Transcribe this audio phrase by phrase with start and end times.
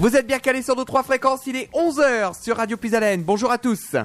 [0.00, 3.22] Vous êtes bien calés sur nos trois fréquences, il est 11h sur Radio Puisalène.
[3.22, 3.96] Bonjour à tous.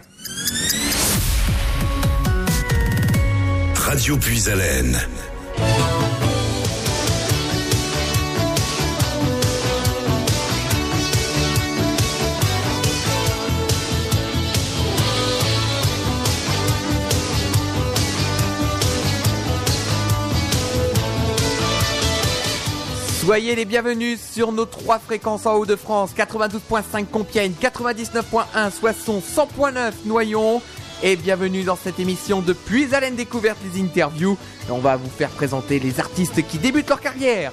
[3.76, 4.98] Radio Puisalène.
[23.26, 30.62] Soyez les bienvenus sur nos trois fréquences en Haut-de-France 92.5 Compiègne, 99.1 Soissons, 100.9 Noyon.
[31.02, 34.38] Et bienvenue dans cette émission de Puis Haleine Découverte les interviews.
[34.70, 37.52] On va vous faire présenter les artistes qui débutent leur carrière.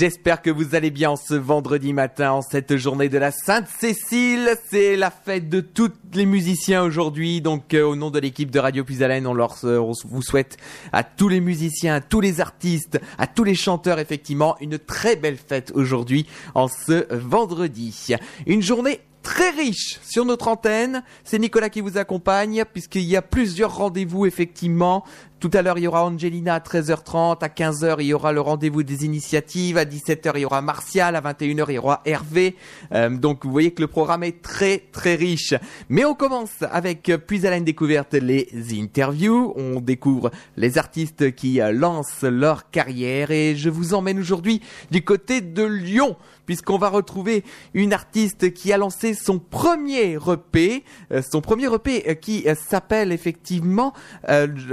[0.00, 4.56] J'espère que vous allez bien ce vendredi matin, en cette journée de la Sainte-Cécile.
[4.70, 7.42] C'est la fête de tous les musiciens aujourd'hui.
[7.42, 10.56] Donc, euh, au nom de l'équipe de Radio Puisalène, euh, on vous souhaite
[10.94, 15.16] à tous les musiciens, à tous les artistes, à tous les chanteurs, effectivement, une très
[15.16, 18.14] belle fête aujourd'hui, en ce vendredi.
[18.46, 21.02] Une journée très riche sur notre antenne.
[21.24, 25.04] C'est Nicolas qui vous accompagne puisqu'il y a plusieurs rendez-vous effectivement.
[25.40, 28.42] Tout à l'heure, il y aura Angelina à 13h30, à 15h, il y aura le
[28.42, 32.56] rendez-vous des initiatives, à 17h, il y aura Martial, à 21h, il y aura Hervé.
[32.92, 35.54] Euh, donc, vous voyez que le programme est très, très riche.
[35.88, 39.54] Mais on commence avec, puis à la découverte, les interviews.
[39.56, 44.60] On découvre les artistes qui euh, lancent leur carrière et je vous emmène aujourd'hui
[44.90, 47.44] du côté de Lyon puisqu'on va retrouver
[47.74, 53.92] une artiste qui a lancé son premier EP, euh, son premier EP qui s'appelle effectivement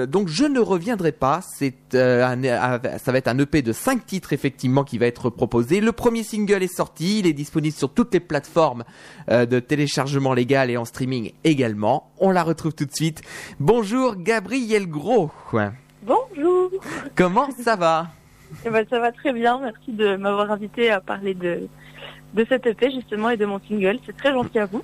[0.08, 1.42] donc je ne reviendrai pas.
[1.42, 2.42] C'est un,
[2.98, 5.82] ça va être un EP de 5 titres effectivement qui va être proposé.
[5.82, 8.84] Le premier single est sorti, il est disponible sur toutes les plateformes
[9.28, 12.12] de téléchargement légal et en streaming également.
[12.20, 13.22] On la retrouve tout de suite.
[13.60, 15.32] Bonjour Gabriel Gros.
[16.04, 16.72] Bonjour.
[17.16, 18.08] Comment ça va?
[18.66, 19.60] Eh ben, ça va très bien.
[19.60, 21.68] Merci de m'avoir invité à parler de
[22.34, 24.00] de cette EP justement et de mon single.
[24.06, 24.84] C'est très gentil à vous.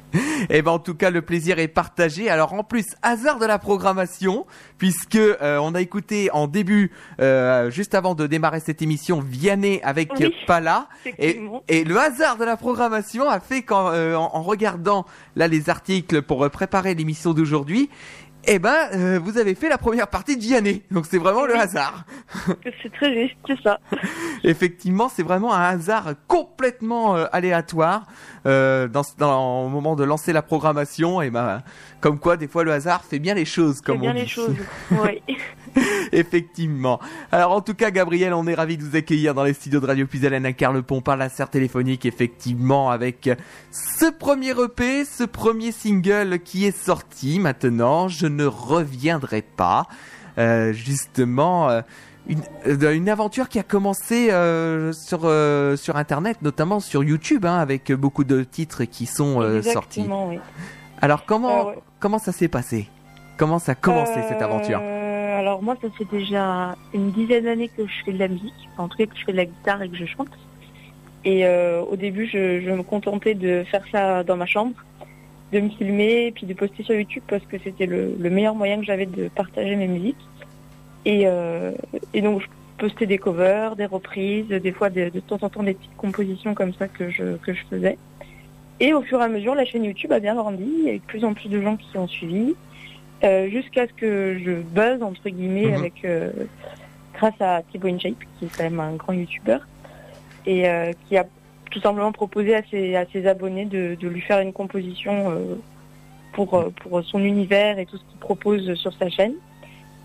[0.50, 2.30] Et ben en tout cas le plaisir est partagé.
[2.30, 4.46] Alors en plus hasard de la programmation
[4.78, 9.82] puisque euh, on a écouté en début euh, juste avant de démarrer cette émission Vianney
[9.84, 10.88] avec Oui, Pala
[11.20, 15.06] et, et le hasard de la programmation a fait qu'en euh, en, en regardant
[15.36, 17.90] là les articles pour préparer l'émission d'aujourd'hui
[18.46, 20.44] eh ben, euh, vous avez fait la première partie de
[20.92, 22.04] donc c'est vraiment le hasard.
[22.82, 23.80] C'est très juste, c'est ça.
[24.44, 28.06] Effectivement, c'est vraiment un hasard complètement euh, aléatoire
[28.46, 31.22] euh, dans, dans, au moment de lancer la programmation.
[31.22, 31.64] Et ben,
[32.02, 34.30] comme quoi, des fois, le hasard fait bien les choses, comme bien on les dit.
[34.30, 34.56] choses.
[34.92, 35.22] Oui.
[36.12, 37.00] Effectivement.
[37.32, 39.86] Alors, en tout cas, Gabriel, on est ravi de vous accueillir dans les studios de
[39.88, 43.30] Radio Puisalène à Carlepont par la serre téléphonique, effectivement, avec
[43.72, 48.08] ce premier EP, ce premier single qui est sorti maintenant.
[48.08, 49.88] Je ne reviendrai pas.
[50.38, 51.70] Euh, justement.
[51.70, 51.82] euh,
[52.28, 57.46] une, euh, une aventure qui a commencé euh, sur euh, sur internet, notamment sur YouTube,
[57.46, 60.06] hein, avec beaucoup de titres qui sont euh, sortis.
[60.10, 60.40] Oui.
[61.02, 61.80] Alors comment ouais.
[62.00, 62.90] comment ça s'est passé?
[63.38, 67.70] Comment ça a commencé cette Euh, aventure Alors moi, ça fait déjà une dizaine d'années
[67.76, 69.82] que je fais de la musique, en tout cas que je fais de la guitare
[69.82, 70.30] et que je chante.
[71.26, 74.74] Et euh, au début, je, je me contentais de faire ça dans ma chambre,
[75.52, 78.56] de me filmer et puis de poster sur YouTube parce que c'était le, le meilleur
[78.56, 80.18] moyen que j'avais de partager mes musiques.
[81.06, 81.72] Et, euh,
[82.14, 85.64] et donc je postais des covers, des reprises, des fois de, de temps en temps
[85.64, 87.98] des petites compositions comme ça que je, que je faisais.
[88.80, 90.94] Et au fur et à mesure, la chaîne YouTube a bien grandi, il y a
[90.94, 92.56] eu de plus en plus de gens qui ont suivi,
[93.24, 95.74] euh, jusqu'à ce que je buzz, entre guillemets, Mhm.
[95.76, 96.32] avec euh,
[97.14, 99.58] grâce à Thibaut InShape, qui est quand même un grand YouTuber,
[100.46, 101.26] et euh, qui a
[101.72, 105.34] tout simplement proposé à ses, à ses abonnés de, de lui faire une composition
[106.34, 109.34] pour, pour son univers et tout ce qu'il propose sur sa chaîne.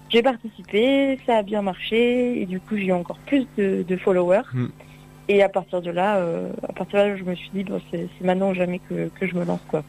[0.09, 3.97] J'ai participé, ça a bien marché, et du coup j'ai eu encore plus de, de
[3.99, 4.41] followers.
[4.55, 4.71] Mhm.
[5.31, 6.25] Et à partir de là,
[6.67, 9.27] à partir de là, je me suis dit, bon, c'est maintenant ou jamais que, que
[9.27, 9.85] je me lance, quoi.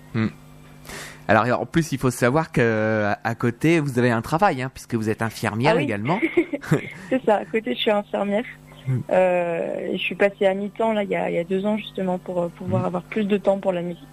[1.30, 4.96] Alors en plus, il faut savoir que à côté, vous avez un travail, hein, puisque
[4.96, 5.84] vous êtes infirmière Ah oui.
[5.84, 6.20] également.
[7.10, 7.36] C'est ça.
[7.38, 8.44] À côté, je suis infirmière.
[8.88, 8.98] Mm.
[9.12, 11.66] Euh, et je suis passée à mi-temps là il y a, il y a deux
[11.66, 12.86] ans justement pour euh, pouvoir Mm.
[12.86, 14.08] avoir plus de temps pour la musique.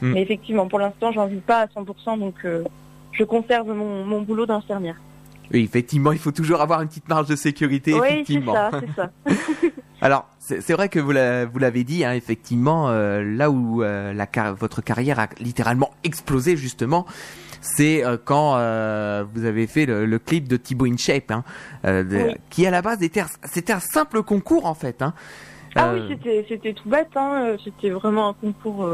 [0.00, 0.12] Mm.
[0.12, 2.64] Mais effectivement, pour l'instant, j'en vis pas à 100%, donc euh,
[3.12, 4.96] je conserve mon, mon boulot d'infirmière.
[5.52, 7.92] Oui, effectivement, il faut toujours avoir une petite marge de sécurité.
[7.94, 8.54] Oui, c'est effectivement.
[8.54, 9.10] ça, c'est ça.
[10.00, 14.12] Alors, c'est vrai que vous l'a- vous l'avez dit, hein, effectivement, euh, là où euh,
[14.12, 17.06] la car- votre carrière a littéralement explosé, justement,
[17.60, 18.52] c'est euh, quand
[19.32, 21.44] vous avez fait le, le clip de Thibaut InShape, hein,
[21.84, 22.34] de- Oui.
[22.50, 25.02] qui à la base était, un- c'était un simple concours en fait.
[25.02, 25.14] Hein.
[25.76, 26.02] Ah oui,
[26.48, 27.08] c'était tout bête.
[27.16, 27.56] Hein.
[27.62, 28.88] C'était vraiment un concours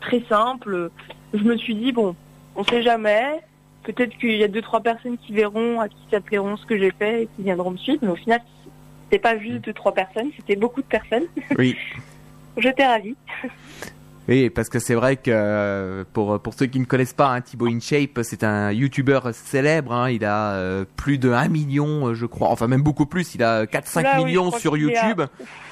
[0.00, 0.90] très simple.
[1.34, 2.14] Je me suis dit bon,
[2.56, 3.40] on sait jamais.
[3.84, 6.78] Peut-être qu'il y a deux trois personnes qui verront, à qui ça plairont ce que
[6.78, 8.00] j'ai fait et qui viendront me suivre.
[8.02, 8.40] Mais au final,
[9.04, 11.26] c'était pas juste deux trois personnes, c'était beaucoup de personnes.
[11.58, 11.76] Oui.
[12.56, 13.16] J'étais ravie.
[14.26, 17.42] Oui, parce que c'est vrai que euh, pour pour ceux qui ne connaissent pas, hein,
[17.42, 19.92] Thibaut InShape, c'est un YouTuber célèbre.
[19.92, 23.34] Hein, il a euh, plus de 1 million, euh, je crois, enfin même beaucoup plus.
[23.34, 25.22] Il a 4-5 millions sur YouTube.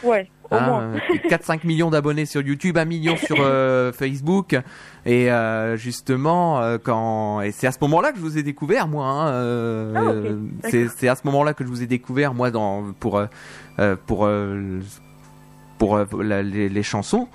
[0.03, 0.93] Ouais, moins.
[1.31, 3.37] 4-5 millions d'abonnés sur YouTube, 1 million sur
[3.95, 4.55] Facebook.
[5.07, 5.31] Et
[5.77, 9.07] justement, quand et c'est à ce moment-là que je vous ai découvert, moi.
[9.07, 13.23] Hein, ah, c'est à ce moment-là que je vous ai découvert, moi, dans pour
[14.07, 14.29] pour
[15.79, 17.29] pour, les, les chansons.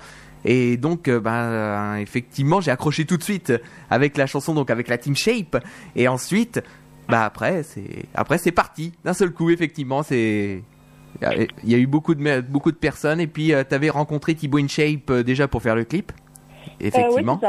[0.44, 3.52] Et donc, euh, ben, effectivement, j'ai accroché tout de suite
[3.90, 5.62] avec la chanson, donc avec la Team Shape.
[5.96, 6.62] Et ensuite,
[7.08, 9.50] bah après, c'est après c'est parti d'un seul coup.
[9.50, 10.62] Effectivement, c'est
[11.22, 13.20] il y a eu beaucoup de beaucoup de personnes.
[13.20, 16.12] Et puis, euh, tu avais rencontré Thibaut InShape euh, déjà pour faire le clip.
[16.80, 17.40] Effectivement.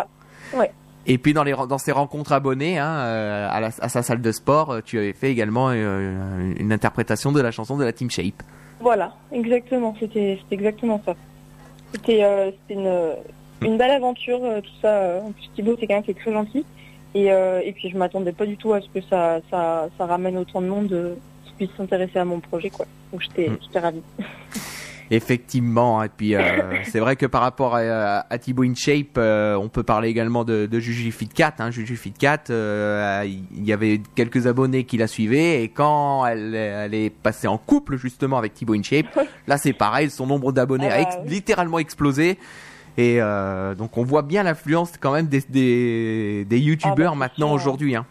[0.53, 0.71] Ouais.
[1.05, 4.83] Et puis dans, les, dans ces rencontres abonnées hein, à, à, sa salle de sport,
[4.83, 8.43] tu avais fait également une interprétation de la chanson de la Team Shape.
[8.79, 11.15] Voilà, exactement, c'était exactement ça.
[11.93, 13.15] C'était euh, une,
[13.61, 15.21] une belle aventure, euh, tout ça.
[15.23, 16.65] En plus, Thibaut, c'est quelqu'un qui est très gentil.
[17.15, 20.05] Et, euh, et puis, je m'attendais pas du tout à ce que ça, ça, ça
[20.05, 22.69] ramène autant de monde qui puisse s'intéresser à mon projet.
[22.69, 22.85] Quoi.
[23.11, 23.77] Donc, j'étais mm.
[23.79, 24.03] ravie.
[25.11, 26.35] Effectivement, et puis
[26.83, 30.79] c'est vrai que par rapport à, à Thibaut InShape, on peut parler également de, de
[30.79, 31.61] Juju Fit 4.
[31.61, 31.71] Hein.
[31.71, 32.51] Juju Fit 4,
[33.25, 37.57] il y avait quelques abonnés qui la suivaient, et quand elle, elle est passée en
[37.57, 42.37] couple justement avec Thibaut InShape, là c'est pareil, son nombre d'abonnés a ah littéralement explosé.
[42.97, 47.27] Et euh, donc on voit bien l'influence quand même des, des, des youtubeurs ah, bah,
[47.27, 47.95] maintenant aujourd'hui.
[47.95, 48.05] Hein.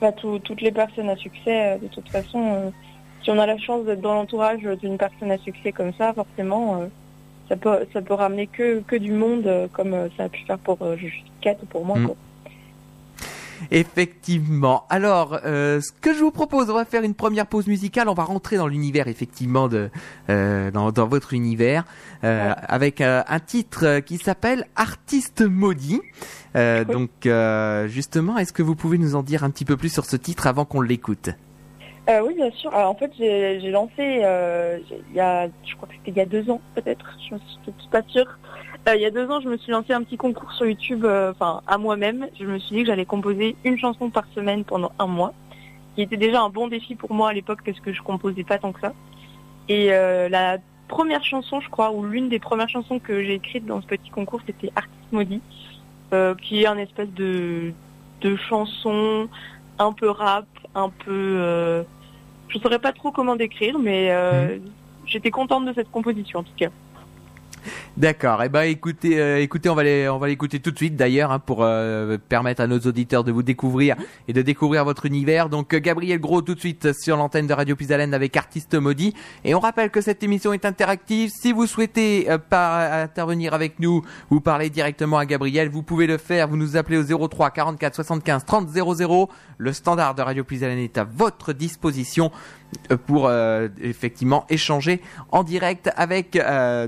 [0.00, 2.72] Bah, toutes les personnes à succès, de toute façon
[3.26, 6.80] si on a la chance d'être dans l'entourage d'une personne à succès comme ça, forcément,
[6.80, 6.86] euh,
[7.48, 10.44] ça peut ça peut ramener que que du monde euh, comme euh, ça a pu
[10.46, 10.96] faire pour euh,
[11.44, 11.98] ou pour moi.
[11.98, 12.10] Mm.
[13.70, 14.84] Effectivement.
[14.90, 18.06] Alors, ce que je vous propose, on va faire une première pause musicale.
[18.10, 19.88] On va rentrer dans l'univers, effectivement, de
[20.28, 21.84] dans, dans, votre univers,
[22.20, 26.02] avec un titre qui s'appelle Artiste maudit.
[26.54, 27.10] Donc,
[27.86, 30.46] justement, est-ce que vous pouvez nous en dire un petit peu plus sur ce titre
[30.46, 31.30] avant qu'on l'écoute?
[32.08, 32.74] Euh, oui, bien sûr.
[32.74, 34.78] Alors, en fait, j'ai lancé euh,
[35.10, 37.40] il y a, je crois que c'était il y a deux ans peut-être, je ne
[37.78, 38.38] suis pas sûre.
[38.88, 41.04] Euh, il y a deux ans, je me suis lancé un petit concours sur YouTube,
[41.04, 42.28] euh, enfin à moi-même.
[42.38, 45.34] Je me suis dit que j'allais composer une chanson par semaine pendant un mois,
[45.94, 48.58] qui était déjà un bon défi pour moi à l'époque parce que je composais pas
[48.58, 48.92] tant que ça.
[49.68, 53.66] Et euh, la première chanson, je crois, ou l'une des premières chansons que j'ai écrites
[53.66, 55.42] dans ce petit concours, c'était Artiste maudit,
[56.42, 57.72] qui est un espèce de
[58.20, 59.28] de chanson
[59.78, 61.84] un peu rap, un peu
[62.48, 64.62] je saurais pas trop comment décrire, mais euh, mhm.
[65.06, 66.70] j'étais contente de cette composition en tout cas.
[67.96, 68.42] D'accord.
[68.42, 71.32] Eh ben, écoutez, euh, écoutez, on va les, on va l'écouter tout de suite d'ailleurs
[71.32, 73.96] hein, pour euh, permettre à nos auditeurs de vous découvrir
[74.28, 75.48] et de découvrir votre univers.
[75.48, 79.14] Donc, euh, Gabriel Gros tout de suite sur l'antenne de Radio Pisalène avec Artiste Maudit.
[79.44, 81.30] Et on rappelle que cette émission est interactive.
[81.30, 86.18] Si vous souhaitez par, intervenir avec nous ou parler directement à Gabriel, vous pouvez le
[86.18, 86.48] faire.
[86.48, 89.28] Vous nous appelez au 03 44 75 30 00.
[89.58, 92.30] Le standard de Radio Pisalène est à votre disposition
[93.06, 93.30] pour
[93.80, 96.38] effectivement échanger en direct avec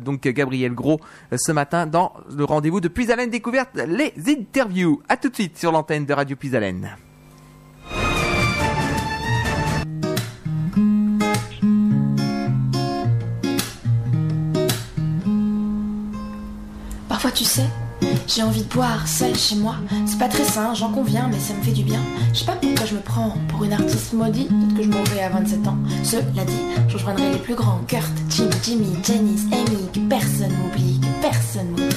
[0.02, 1.00] donc Gabriel Gros
[1.37, 5.02] ce matin dans le rendez-vous de Puisalène Découverte, les interviews.
[5.08, 6.97] À tout de suite sur l'antenne de Radio Puisalène.
[17.08, 17.64] Parfois, tu sais,
[18.28, 19.76] j'ai envie de boire seul chez moi.
[20.06, 22.00] C'est pas très sain, j'en conviens, mais ça me fait du bien.
[22.32, 24.49] Je sais pas pourquoi je me prends pour une artiste maudite.
[24.49, 25.78] Peut-être que je mourrai à 27 ans.
[26.04, 26.52] Cela dit,
[26.88, 27.80] je rejoindrai les plus grands.
[27.88, 29.88] Kurt, Jim, Jimmy, Janice, Amy.
[29.92, 31.97] Que personne m'oublie, que personne m'oublie.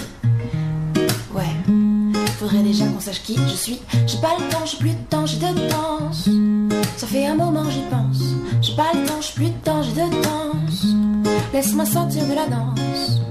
[1.35, 2.23] Ouais.
[2.39, 3.79] Faudrait déjà qu'on sache qui je suis.
[4.07, 6.29] J'ai pas le temps, j'ai plus de temps, j'ai de danse.
[6.95, 8.23] Ça fait un moment j'y pense.
[8.61, 10.85] J'ai pas le temps, j'ai plus de temps, j'ai de danse.
[11.53, 13.21] Laisse-moi sortir de la danse.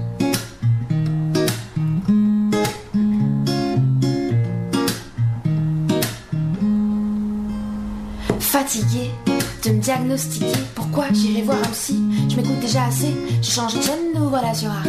[8.79, 10.53] De me diagnostiquer.
[10.75, 12.01] Pourquoi j'irai voir un psy?
[12.29, 13.13] Je m'écoute déjà assez.
[13.41, 14.87] J'ai changé de chaîne, nous voilà sur Arte.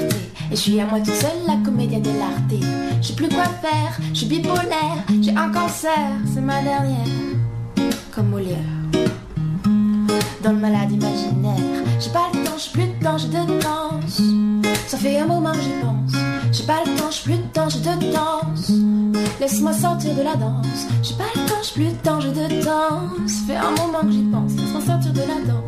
[0.50, 2.64] Et je suis à moi toute seule, la comédienne de l'arte.
[3.00, 5.02] J'ai plus quoi faire, je suis bipolaire.
[5.20, 5.98] J'ai un cancer,
[6.32, 7.06] c'est ma dernière.
[8.14, 8.58] Comme Molière.
[10.44, 11.82] Dans le malade imaginaire.
[11.98, 14.22] J'ai pas le temps, j'ai plus de temps, j'ai de danse.
[14.86, 16.21] Ça fait un moment que j'y pense.
[16.52, 18.70] J'ai pas le temps, j'ai plus de temps, j'ai de danse.
[19.40, 20.86] Laisse-moi sortir de la danse.
[21.02, 23.32] J'ai pas le temps, j'ai plus de temps, j'ai de danse.
[23.46, 24.52] Fait un moment que j'y pense.
[24.52, 25.62] Laisse-moi sortir de la danse.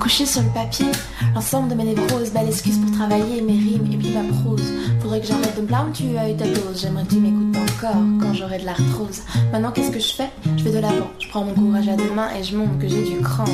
[0.00, 0.86] Couché sur le papier,
[1.34, 4.72] l'ensemble de mes névroses, belle excuse pour travailler mes rimes et puis ma prose.
[5.00, 6.80] Faudrait que j'arrête de me plaindre, tu as eu ta dose.
[6.80, 9.20] J'aimerais que tu m'écoutes encore quand j'aurai de l'arthrose.
[9.52, 10.30] Maintenant, qu'est-ce que je fais?
[10.56, 11.10] Je vais de l'avant.
[11.18, 13.44] Je prends mon courage à deux mains et je montre que j'ai du cran.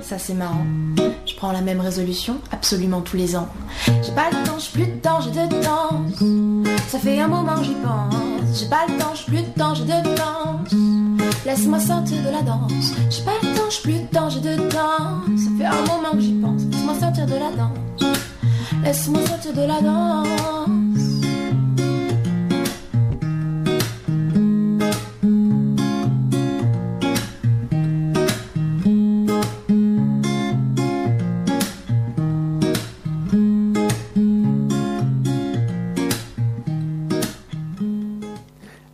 [0.00, 0.64] Ça, c'est marrant.
[1.38, 3.46] Prends la même résolution absolument tous les ans.
[3.86, 6.02] J'ai pas le temps, j'ai plus de temps, j'ai de temps.
[6.88, 8.58] Ça fait un moment que j'y pense.
[8.58, 10.58] J'ai pas le temps, j'ai plus de temps, j'ai de temps.
[11.46, 12.92] Laisse-moi sortir de la danse.
[13.08, 15.36] J'ai pas le temps, j'ai plus de temps, j'ai de temps.
[15.36, 16.62] Ça fait un moment que j'y pense.
[16.72, 18.18] Laisse-moi sortir de la danse.
[18.82, 20.77] Laisse-moi sortir de la danse.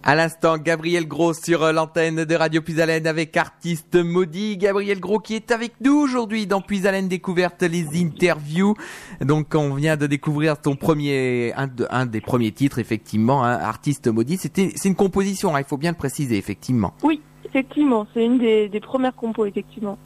[0.06, 4.58] À l'instant, Gabriel Gros sur euh, l'antenne de Radio Puisalène avec artiste maudit.
[4.58, 8.74] Gabriel Gros qui est avec nous aujourd'hui dans Puisalène Découverte, les interviews.
[9.22, 13.52] Donc, on vient de découvrir ton premier, un, de- un des premiers titres, effectivement, hein,
[13.58, 14.36] artiste maudit.
[14.36, 16.92] C'était, c'est une composition, hein, il faut bien le préciser, effectivement.
[17.02, 19.96] Oui, effectivement, c'est une des, des premières compos, effectivement.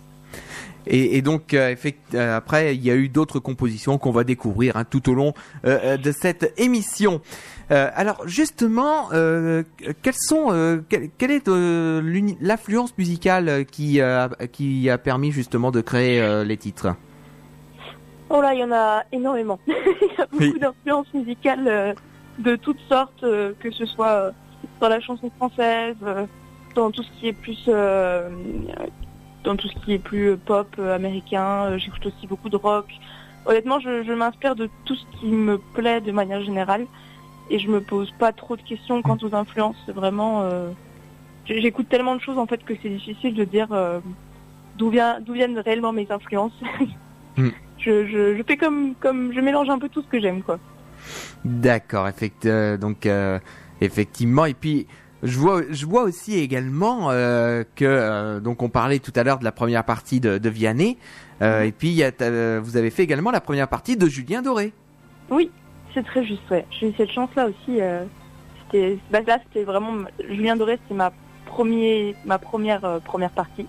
[0.87, 1.75] Et, et donc, euh,
[2.15, 5.35] euh, après, il y a eu d'autres compositions qu'on va découvrir hein, tout au long
[5.67, 7.21] euh, de cette émission.
[7.71, 9.63] Euh, alors, justement, euh,
[10.03, 11.49] quelles sont, euh, quelle, quelle est
[12.41, 14.01] l'influence musicale qui,
[14.53, 16.95] qui a permis justement de créer les titres?
[18.31, 19.59] Oh là, il y en a énormément.
[19.67, 20.59] il y a beaucoup Oui.
[20.59, 21.95] d'influences musicales
[22.39, 24.33] de toutes sortes, que ce soit
[24.81, 25.97] dans la chanson française,
[26.75, 31.77] dans tout ce qui est plus, dans tout ce qui est plus pop américain.
[31.79, 32.87] J'écoute aussi beaucoup de rock.
[33.47, 36.87] Honnêtement, je, je m'inspire de tout ce qui me plaît de manière générale
[37.51, 39.77] et je me pose pas trop de questions quant aux influences.
[39.87, 40.71] C'est Vraiment, euh,
[41.47, 44.01] j'écoute tellement de choses en fait que c'est difficile de dire euh,
[44.77, 46.53] d'où vient, d'où viennent réellement mes influences.
[47.37, 47.49] Hmm.
[47.79, 50.59] je, je, je fais comme, comme je mélange un peu tout ce que j'aime quoi.
[51.45, 53.09] D'accord, effect, euh, donc
[53.81, 54.45] effectivement.
[54.47, 54.87] Et puis
[55.23, 59.53] je vois, je vois aussi également que donc on parlait tout à l'heure de la
[59.53, 60.99] première partie de, de Vianney.
[61.43, 64.43] euh, Et puis il y a, vous avez fait également la première partie de Julien
[64.43, 64.73] Doré.
[65.31, 65.51] Oui,
[65.95, 66.67] c'est très juste, ouais.
[66.71, 67.81] J'ai eu cette chance-là aussi.
[67.81, 68.05] euh,
[68.65, 71.13] c'était, bah, là, c'était vraiment, Julien Doré, c'était ma
[71.47, 73.67] premier, ma première, euh, première partie.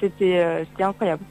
[0.00, 1.22] C'était, euh, c'était incroyable.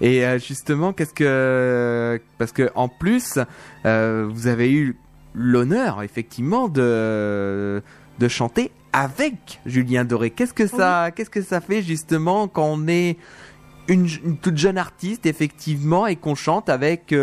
[0.00, 3.38] Et euh, justement, qu'est-ce que parce que en plus,
[3.84, 4.96] vous avez eu
[5.34, 7.82] l'honneur effectivement de
[8.18, 10.30] de chanter avec Julien Doré.
[10.30, 13.16] Qu'est-ce que ça qu'est-ce que ça fait justement quand on est
[13.88, 17.14] une, une toute jeune artiste effectivement et qu'on chante avec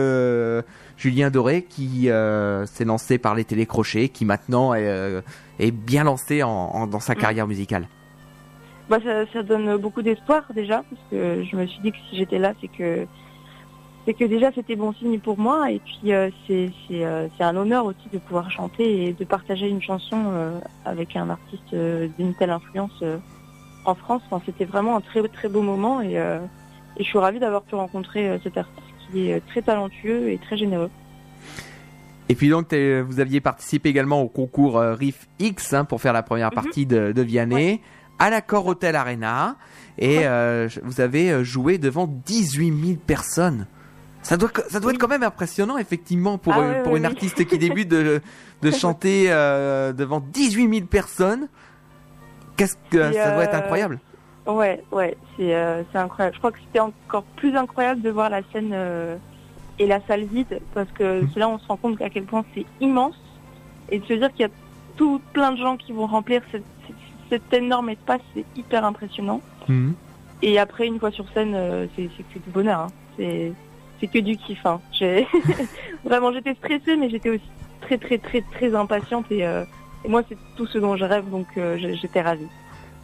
[1.00, 5.22] Julien Doré qui euh, s'est lancé par les télécrochets, qui maintenant est, euh,
[5.58, 7.18] est bien lancé en, en- dans sa Mm.
[7.20, 7.88] carrière musicale.
[8.89, 12.18] Bah, ça, ça donne beaucoup d'espoir déjà, parce que je me suis dit que si
[12.18, 13.08] j'étais là, c'est que
[14.06, 17.56] c'est que déjà c'était bon signe pour moi, et puis euh, c'est c'est euh, un
[17.56, 22.50] honneur aussi de pouvoir chanter et de partager une chanson avec un artiste d'une telle
[22.50, 23.03] influence
[23.86, 24.24] en France.
[24.29, 27.75] Enfin, c'était vraiment un très très beau moment, et, et je suis ravie d'avoir pu
[27.75, 30.89] rencontrer cet artiste qui est euh, très talentueux et très généreux.
[32.30, 36.00] Et puis donc, t'es- vous aviez participé également au concours euh, Riff X hein, pour
[36.01, 36.54] faire la première Mhm.
[36.56, 37.82] partie de, de Vianney
[38.20, 39.56] à l'accord Hotel Arena.
[39.98, 40.25] Et Ouais.
[40.28, 43.66] euh, vous avez euh, joué devant 18 000 personnes.
[44.22, 47.00] Ça doit, ça doit être quand même impressionnant, effectivement, pour, Ah euh, ouais, pour ouais,
[47.00, 48.22] une artiste qui débute de,
[48.62, 51.48] de chanter euh, devant 18 000 personnes.
[52.58, 54.00] Qu'est-ce que Et, ça doit être euh, incroyable
[54.50, 56.34] Ouais, ouais, c'est euh, incroyable.
[56.36, 59.15] Je crois que c'était encore plus incroyable de voir la scène euh,
[59.77, 61.29] et la salle vide, parce que Mhm.
[61.36, 63.15] là on se rend compte à quel point c'est immense,
[63.89, 64.51] et de se dire qu'il y a
[64.98, 66.96] tout plein de gens qui vont remplir cette, cette-
[67.29, 69.41] cet énorme espace, c'est hyper impressionnant.
[69.68, 69.94] Mhm.
[70.41, 72.79] Et après, une fois sur scène, euh, c'est que du bonheur.
[72.82, 72.88] hein.
[73.18, 74.65] C'est que du kiff.
[74.65, 74.79] Hein.
[76.06, 77.50] Vraiment, j'étais stressée, mais j'étais aussi
[77.82, 79.63] très, très, très, très impatiente, et, euh,
[80.06, 82.48] et moi, c'est tout ce dont je rêve, donc j'étais ravie.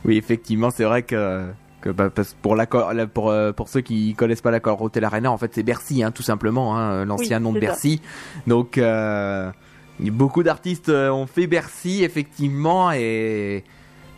[0.06, 1.48] Oui, effectivement, c'est vrai que,
[1.82, 2.10] que bah,
[2.42, 6.04] pour la- euh, pour ceux qui connaissent pas l'accord Hotel Arena, en fait, c'est Bercy,
[6.04, 7.66] hein, tout simplement, hein, l'ancien Oui, nom de ça.
[7.68, 8.02] Bercy.
[8.46, 9.52] Donc, euh,
[10.00, 13.64] beaucoup d'artistes euh, ont fait Bercy, effectivement, et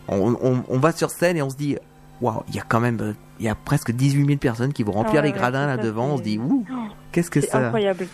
[0.10, 1.78] on, on, on va sur scène et on se dit,
[2.22, 4.84] waouh, il y a quand même, euh, il y a presque 18 000 personnes qui
[4.84, 6.08] vont remplir Ah les gradins ouais, là devant.
[6.14, 6.76] On se dit, ouh, Oh,
[7.12, 8.08] qu'est-ce que C'est ça incroyable.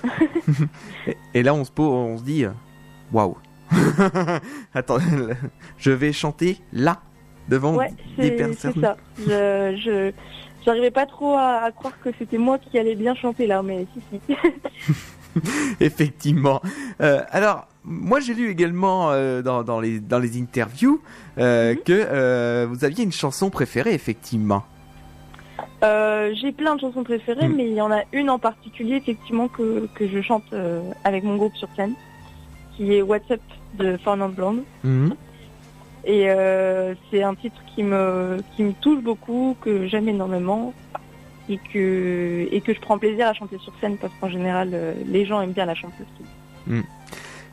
[1.34, 2.52] et, là, on se on se dit, euh,
[3.12, 3.38] waouh.
[4.76, 4.98] Attends,
[5.78, 7.02] je vais chanter là
[7.50, 8.74] devant Ouais, des personnes.
[8.76, 8.98] c'est ça.
[9.20, 10.12] Je, je,
[10.66, 13.86] j'arrivais pas trop à, à croire que c'était moi qui allais bien chanter là, mais
[13.94, 14.36] si, si.
[15.80, 16.62] Effectivement.
[17.02, 21.02] Euh, alors, moi j'ai lu également euh, dans, dans, les, dans les interviews
[21.40, 21.80] euh, Mhm.
[21.84, 24.64] que vous aviez une chanson préférée, effectivement.
[25.82, 27.56] J'ai plein de chansons préférées, Mm.
[27.58, 30.46] mais il y en a une en particulier, effectivement, que, que je chante
[31.04, 31.94] avec mon groupe sur scène,
[32.78, 33.42] qui est WhatsApp
[33.78, 34.64] de Fernand Blonde.
[34.86, 35.14] Mhm.
[36.06, 40.74] Et euh, c'est un titre qui me, qui me touche beaucoup, que j'aime énormément,
[41.50, 44.94] et que, et que je prends plaisir à chanter sur scène, parce qu'en général, euh,
[45.08, 46.06] les gens aiment bien la chanteuse.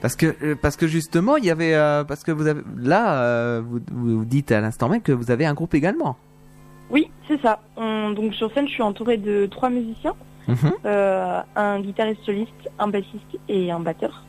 [0.00, 3.20] Parce que euh, parce que justement il y avait euh, parce que vous avez là
[3.22, 6.16] euh, vous, vous dites à l'instant même que vous avez un groupe également.
[6.88, 7.60] Oui, c'est ça.
[7.76, 10.14] On- donc sur scène, je suis entourée de trois musiciens.
[10.48, 10.56] Mhm.
[10.86, 14.24] euh, un guitariste soliste, un bassiste et un batteur,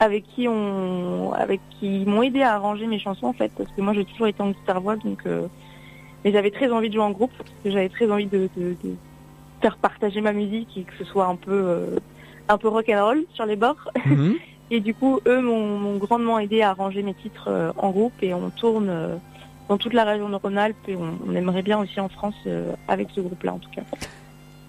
[0.00, 3.80] avec qui on, avec qui m'ont aidé à arranger mes chansons en fait, parce que
[3.80, 5.46] moi j'ai toujours été en guitare voix, donc euh,
[6.24, 8.76] mais j'avais très envie de jouer en groupe, parce que j'avais très envie de, de,
[8.82, 8.96] de
[9.60, 11.98] faire partager ma musique et que ce soit un peu euh,
[12.48, 13.90] un peu rock and roll sur les bords.
[14.06, 14.34] Mhm.
[14.70, 18.32] Et du coup, eux m'ont grandement aidé à arranger mes titres euh, en groupe et
[18.32, 19.16] on tourne euh,
[19.68, 22.72] dans toute la région de Rhône-Alpes et on, on aimerait bien aussi en France euh,
[22.88, 23.82] avec ce groupe-là en tout cas.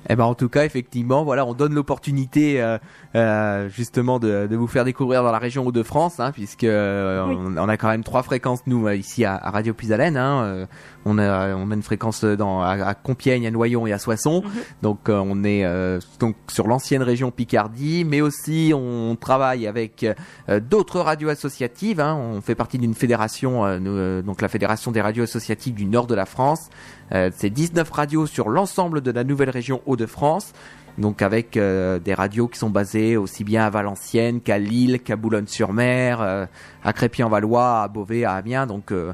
[0.10, 2.78] Eh ben en tout cas effectivement voilà on donne l'opportunité euh,
[3.16, 7.36] euh, justement de, de vous faire découvrir dans la région Hauts-de-France hein, puisque euh, Oui.
[7.38, 10.18] on, on a quand même trois fréquences nous ici à, à Radio Puisalène.
[10.18, 10.68] Hein,
[11.06, 14.42] on a on a une fréquence dans à, à Compiègne, à Noyon et à Soissons.
[14.44, 14.52] Mhm.
[14.82, 20.06] Donc euh, on est euh, donc sur l'ancienne région Picardie, mais aussi on travaille avec
[20.50, 22.00] euh, d'autres radios associatives.
[22.00, 25.86] Hein, on fait partie d'une fédération, euh, nous, donc la fédération des radios associatives du
[25.86, 26.70] nord de la France.
[27.14, 30.54] Euh, c'est 19 radios sur l'ensemble de la nouvelle région Hauts-de-France.
[30.98, 35.18] Donc avec euh, des radios qui sont basées aussi bien à Valenciennes qu'à Lille, qu'à
[35.18, 36.46] Boulogne-sur-Mer, euh,
[36.84, 38.66] à Crépy-en-Valois, à Beauvais, à Amiens.
[38.66, 39.12] Donc euh,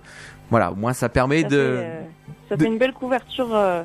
[0.52, 1.56] voilà, au moins ça permet Ça, de...
[1.56, 2.02] fait, euh,
[2.50, 3.84] ça de- fait une belle couverture euh,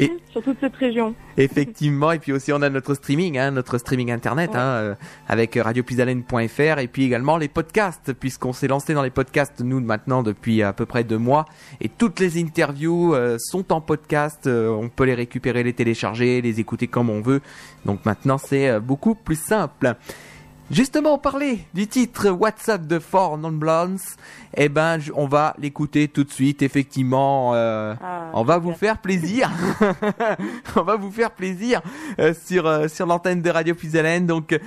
[0.00, 1.14] Et- sur toute cette région.
[1.36, 4.56] Effectivement, et puis aussi on a notre streaming, hein, notre streaming internet Ouais.
[4.56, 4.94] hein, euh,
[5.28, 10.22] avec radiopuisalène.fr et puis également les podcasts, puisqu'on s'est lancé dans les podcasts nous maintenant
[10.22, 11.44] depuis à peu près deux mois
[11.80, 16.40] et toutes les interviews euh, sont en podcast, euh, on peut les récupérer, les télécharger,
[16.40, 17.40] les écouter comme on veut.
[17.84, 19.94] Donc maintenant c'est euh, beaucoup plus simple.
[20.70, 23.98] Justement, on parlait du titre WhatsApp de Four Non Blondes.
[24.56, 26.62] Eh ben, on va l'écouter tout de suite.
[26.62, 29.50] Effectivement, euh, Ah, on va vous faire plaisir.
[30.76, 31.82] on va vous faire plaisir
[32.18, 34.24] euh, sur euh, sur l'antenne de Radio Puisalène.
[34.24, 34.58] Donc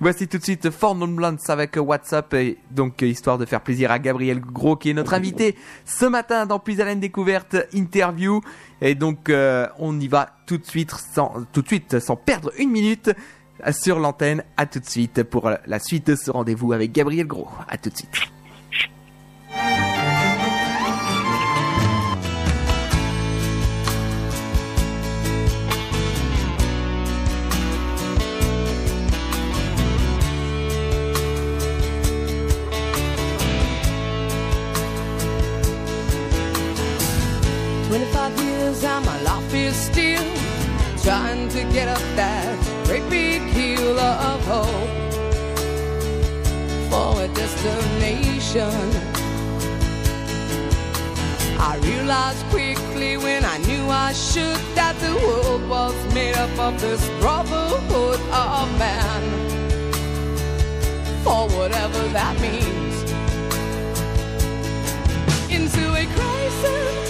[0.00, 3.60] voici tout de suite Four Non Blondes avec WhatsApp et donc euh, histoire de faire
[3.60, 8.40] plaisir à Gabriel Gros qui est notre invité ce matin dans Puisalène découverte interview.
[8.80, 9.30] Et donc
[9.78, 13.12] on y va tout de suite sans tout de suite sans perdre une minute
[13.72, 14.42] sur l'antenne.
[14.56, 17.48] À tout de suite pour la suite de ce rendez-vous avec Gabriel Gros.
[17.68, 18.10] À tout de suite.
[42.84, 44.90] Great big hill of hope
[46.90, 48.70] for a destination.
[51.58, 56.80] I realized quickly when I knew I should that the world was made up of
[56.80, 59.22] this brotherhood of man.
[61.24, 62.94] For whatever that means
[65.50, 67.03] into a crisis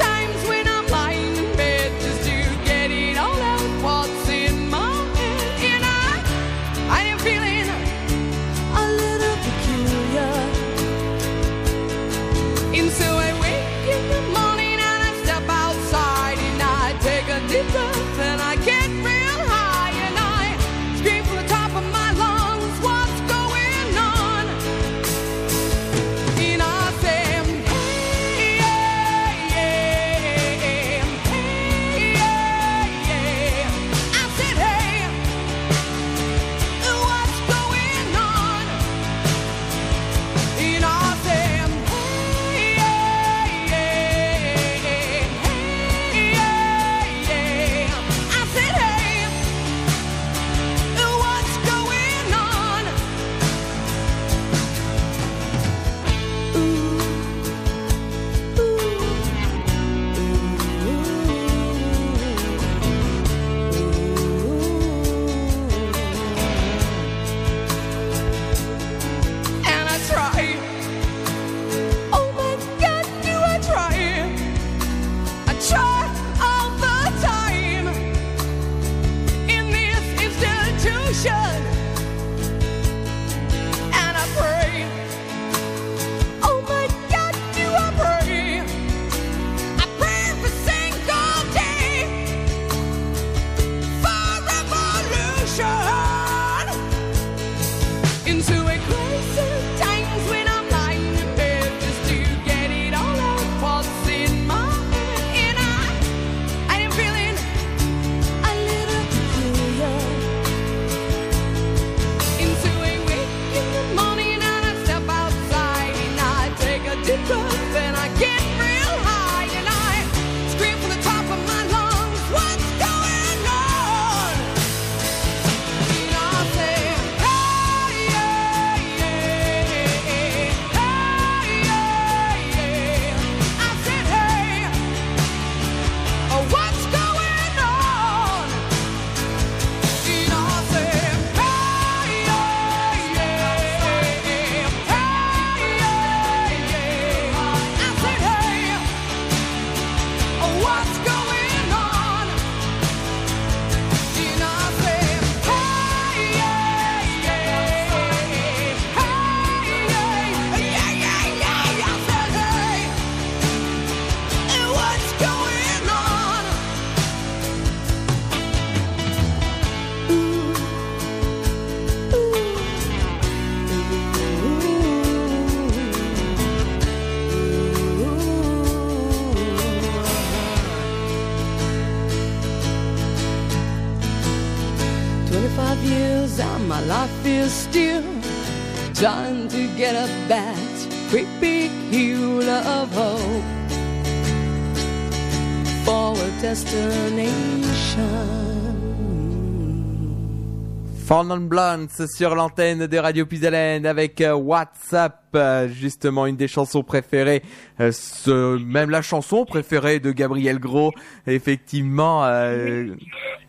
[201.17, 206.83] On Blondes sur l'antenne de Radio Puisalène avec euh, WhatsApp, euh, justement une des chansons
[206.83, 207.43] préférées,
[207.81, 210.91] euh, ce- même la chanson préférée de Gabriel Gros,
[211.29, 212.25] effectivement.
[212.25, 212.95] euh,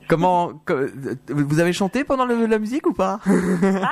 [0.07, 0.91] Comment que-
[1.29, 3.19] vous avez chanté pendant le- la musique ou pas?
[3.25, 3.29] Ah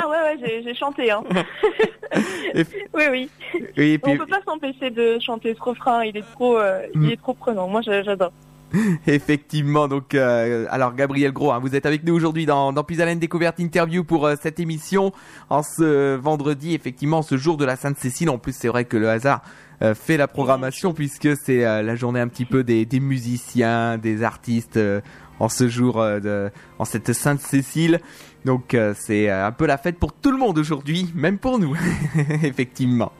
[0.07, 1.09] ouais, ouais, j'ai- chanté.
[1.09, 1.23] Hein.
[2.53, 3.29] Et- oui, oui.
[3.75, 6.03] Oui, et puis On peut pas s'empêcher de chanter ce refrain.
[6.03, 7.67] Il est trop, euh, il est trop prenant.
[7.67, 8.31] Moi, j'a- j'adore.
[9.07, 13.19] Effectivement, donc euh, alors Gabriel Gros, hein, vous êtes avec nous aujourd'hui dans, dans Puisalène
[13.19, 15.11] Découverte Interview pour euh, cette émission
[15.49, 18.29] en ce vendredi, effectivement ce jour de la Sainte-Cécile.
[18.29, 19.41] En plus, c'est vrai que le hasard
[19.83, 23.97] euh, fait la programmation puisque c'est euh, la journée un petit peu des, des musiciens,
[23.97, 25.01] des artistes euh,
[25.39, 27.99] en ce jour euh, de, en cette Sainte-Cécile.
[28.45, 31.59] Donc euh, c'est euh, un peu la fête pour tout le monde aujourd'hui, même pour
[31.59, 31.75] nous,
[32.43, 33.11] effectivement.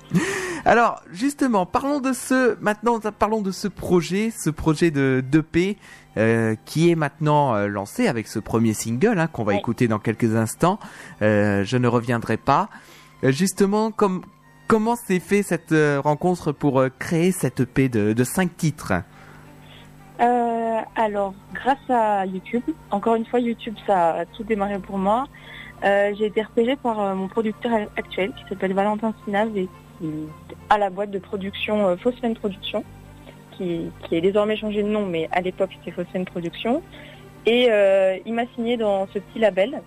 [0.66, 5.78] Alors, justement, parlons de ce, maintenant, parlons de ce projet, ce projet de d'EP,
[6.16, 9.60] euh, qui est maintenant euh, lancé avec ce premier single, hein, qu'on va Ouais.
[9.60, 10.80] écouter dans quelques instants.
[11.22, 12.70] Euh, je ne reviendrai pas.
[13.24, 14.22] Justement, comme,
[14.68, 15.74] comment s'est fait cette
[16.04, 18.94] rencontre pour créer cette EP de, de cinq titres?
[20.22, 25.26] Euh, alors, grâce à YouTube, encore une fois, YouTube, ça a tout démarré pour moi.
[25.84, 29.68] Euh, j'ai été repérée par euh, mon producteur actuel qui s'appelle Valentin Sinaz et
[30.00, 30.12] qui
[30.70, 32.86] a la boîte de production euh, Phosphène Production,
[33.52, 36.82] qui, qui est désormais changé de nom, mais à l'époque c'était Phosphène Production.
[37.46, 39.82] Et euh, il m'a signé dans ce petit label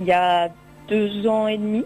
[0.00, 0.48] il y a
[0.88, 1.84] deux ans et demi.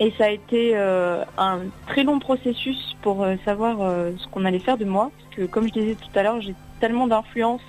[0.00, 4.44] Et ça a été euh, un très long processus pour euh, savoir euh, ce qu'on
[4.44, 5.10] allait faire de moi.
[5.16, 7.62] Parce que comme je disais tout à l'heure, j'ai tellement d'influence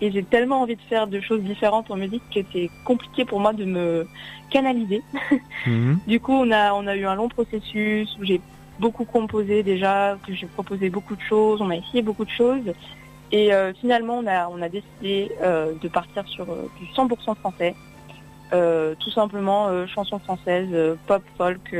[0.00, 3.40] et j'ai tellement envie de faire de choses différentes en musique que c'est compliqué pour
[3.40, 4.08] moi de me
[4.50, 5.02] canaliser.
[5.66, 5.98] Mhm.
[6.06, 8.40] Du coup, on a, on a eu un long processus où j'ai
[8.78, 12.72] beaucoup composé déjà, que j'ai proposé beaucoup de choses, on a essayé beaucoup de choses.
[13.32, 16.46] Et euh, finalement, on a, on a décidé euh, de partir sur
[16.78, 17.74] du 100% français.
[18.52, 21.76] Euh, tout simplement euh, chansons françaises, euh, pop, folk,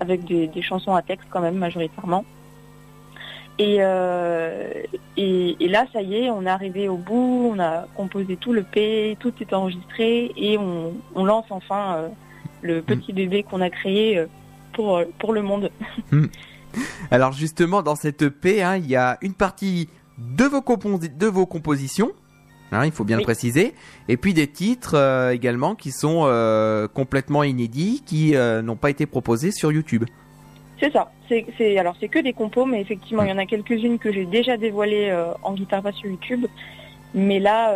[0.00, 2.24] avec des, des chansons à texte quand même majoritairement.
[3.58, 4.72] Et, euh,
[5.16, 8.52] et, et là, ça y est, on est arrivé au bout, on a composé tout
[8.52, 12.08] le P, tout est enregistré et on, on lance enfin euh,
[12.62, 14.26] le petit bébé qu'on a créé euh,
[14.72, 15.70] pour, pour le monde.
[17.12, 19.88] Alors justement, dans cette EP, hein, il y a une partie
[20.18, 22.10] de vos, de vos compositions,
[22.72, 23.74] hein, il faut bien le préciser,
[24.08, 28.90] et puis des titres euh, également qui sont euh, complètement inédits, qui euh, n'ont pas
[28.90, 30.04] été proposés sur YouTube.
[30.80, 31.10] C'est ça.
[31.28, 34.26] C'est, alors c'est que des compos, mais effectivement, il y en a quelques-unes que j'ai
[34.26, 36.46] déjà dévoilées en guitare basse sur YouTube.
[37.14, 37.72] Mais là,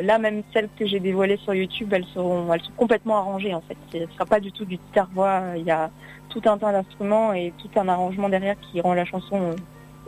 [0.00, 3.60] là même celles que j'ai dévoilées sur YouTube, elles seront, elles sont complètement arrangées en
[3.60, 3.76] fait.
[3.92, 5.42] Ce ne sera pas du tout du guitare voix.
[5.56, 5.90] Il y a
[6.30, 9.54] tout un tas d'instruments et tout un arrangement derrière qui rend la chanson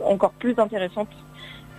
[0.03, 1.09] encore plus intéressante.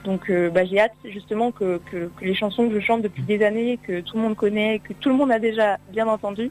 [0.05, 3.23] Donc, euh, bah, j'ai hâte justement que, que, que les chansons que je chante depuis
[3.23, 6.51] des années, que tout le monde connaît, que tout le monde a déjà bien entendu,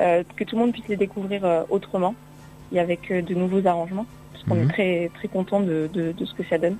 [0.00, 2.14] euh, que tout le monde puisse les découvrir euh, autrement
[2.72, 4.62] et avec de nouveaux arrangements, parce qu'on Mhm.
[4.62, 6.76] est très très content de, de, de ce que ça donne.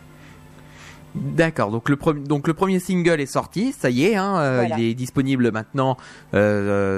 [1.15, 4.77] D'accord, donc le, pre- donc le premier single est sorti, ça y est, hein, Voilà.
[4.79, 5.97] il est disponible maintenant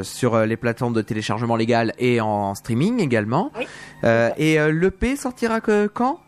[0.02, 3.52] sur les plateformes de téléchargement légal et en streaming également.
[3.56, 3.66] Oui,
[4.36, 6.18] et l'EP sortira que, quand?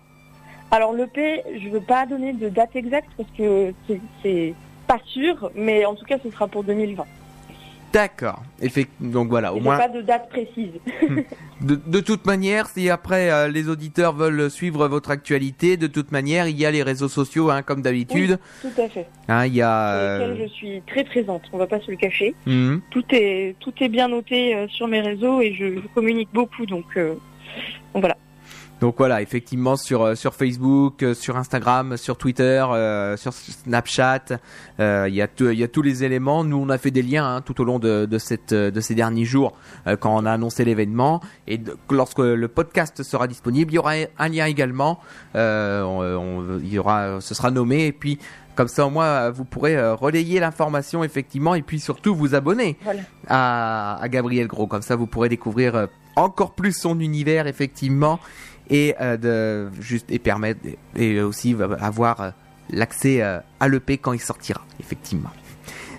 [0.71, 3.73] Alors l'EP, je veux pas donner de date exacte parce que
[4.23, 4.55] c'est-
[4.87, 7.05] pas sûr, mais en tout cas ce sera pour 2020.
[7.93, 8.41] D'accord,
[9.01, 10.71] donc voilà, au J'ai moins pas de date précise.
[11.61, 16.13] De, de toute manière, si après euh, les auditeurs veulent suivre votre actualité, de toute
[16.13, 18.39] manière, il y a les réseaux sociaux, hein, comme d'habitude.
[18.63, 19.07] tout à fait.
[19.29, 19.93] Hein, il y a.
[19.95, 22.33] Euh, je suis très présente, on va pas se le cacher.
[22.47, 22.81] mhm.
[22.91, 26.67] Tout est tout est bien noté euh, sur mes réseaux et je, je communique beaucoup,
[26.67, 27.17] donc, donc
[27.95, 28.17] voilà.
[28.81, 34.23] Donc voilà, effectivement sur euh, sur Facebook, euh, sur Instagram, sur Twitter, euh, sur Snapchat,
[34.81, 36.45] euh, il y a il y a tous les éléments.
[36.45, 38.95] Nous, on a fait des liens hein, tout au long de, de cette de ces
[38.95, 39.53] derniers jours
[39.87, 43.79] euh, quand on a annoncé l'événement et de- lorsque le podcast sera disponible, il y
[43.79, 44.99] aura un lien également.
[45.37, 48.19] Euh, on- on- il y aura, ce sera nommé et puis
[48.57, 53.03] comme ça au moins vous pourrez relayer l'information effectivement et puis surtout vous abonner Voilà.
[53.29, 54.67] à, à Gabriel Gros.
[54.67, 58.19] Comme ça, vous pourrez découvrir encore plus son univers, effectivement,
[58.71, 60.61] et euh, de juste et permettre
[60.97, 62.31] et aussi avoir euh,
[62.71, 65.31] l'accès euh, à l'EP quand il sortira, effectivement.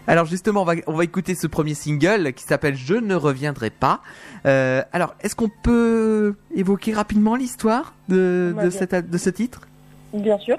[0.07, 3.69] Alors justement, on va, on va écouter ce premier single qui s'appelle Je ne reviendrai
[3.69, 4.01] pas.
[4.47, 8.71] Euh, alors, est-ce qu'on peut évoquer rapidement l'histoire de, de, bien.
[8.71, 9.62] cette- de ce titre?
[10.13, 10.57] Bien sûr.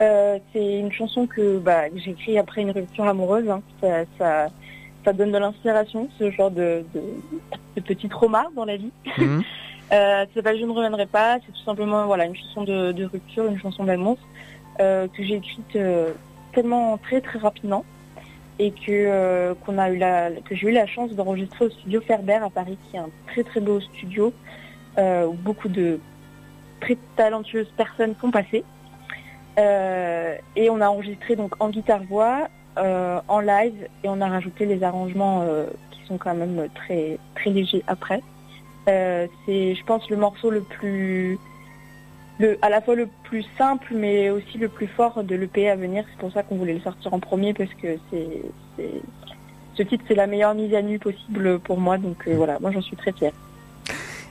[0.00, 3.48] Euh, c'est une chanson que, bah, que j'ai écrite après une rupture amoureuse.
[3.50, 3.60] hein.
[3.82, 4.46] Ça, ça,
[5.04, 7.00] ça donne de l'inspiration, ce genre de, de,
[7.76, 8.92] de petit trauma dans la vie.
[9.18, 9.42] Mhm.
[9.92, 11.36] Euh, ça s'appelle Je ne reviendrai pas.
[11.44, 14.16] C'est tout simplement voilà une chanson de, de rupture, une chanson d'amour
[14.80, 16.12] euh, que j'ai écrite euh,
[16.54, 17.84] tellement très très rapidement
[18.58, 22.00] et que euh, qu'on a eu la que j'ai eu la chance d'enregistrer au studio
[22.00, 24.32] Ferber à Paris, qui est un très très beau studio
[24.98, 26.00] où beaucoup de
[26.80, 28.64] très talentueuses personnes sont passées.
[29.58, 34.66] Et on a enregistré donc en guitare voix, euh, en live et on a rajouté
[34.66, 38.22] les arrangements euh, qui sont quand même très très légers après.
[38.88, 41.38] Euh, c'est, je pense, le morceau le plus,
[42.38, 45.76] le, à la fois le plus simple, mais aussi le plus fort de l'EP à
[45.76, 46.04] venir.
[46.10, 48.42] C'est pour ça qu'on voulait le sortir en premier parce que c'est,
[48.76, 49.02] c'est-
[49.74, 51.96] ce titre, c'est la meilleure mise à nu possible pour moi.
[51.98, 53.32] Donc voilà, moi j'en suis très fière.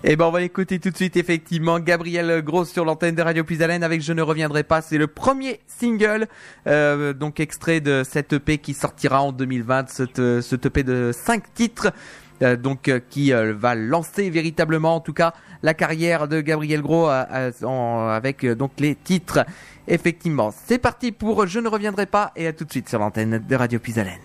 [0.03, 1.79] Eh ben, on va l'écouter tout de suite, effectivement.
[1.79, 4.81] Gabriel Gros sur l'antenne de Radio Puisalène avec Je ne reviendrai pas.
[4.81, 6.27] C'est le premier single,
[6.65, 11.11] euh, donc extrait de cette EP qui sortira en 2020, cette, euh, cette EP de
[11.13, 11.91] 5 titres.
[12.41, 18.43] euh, donc qui va lancer véritablement en tout cas la carrière de Gabriel Gros avec
[18.43, 19.45] donc les titres
[19.87, 23.43] effectivement c'est parti pour Je ne reviendrai pas et à tout de suite sur l'antenne
[23.47, 24.17] de Radio Puisalène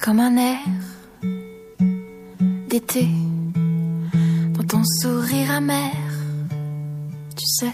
[0.00, 0.58] comme un air
[2.68, 3.06] d'été
[4.54, 5.92] dans ton sourire amer,
[7.36, 7.72] tu sais,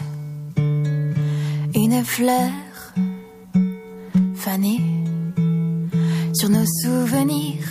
[1.74, 2.50] une fleur
[4.34, 4.80] fanée
[6.34, 7.68] sur nos souvenirs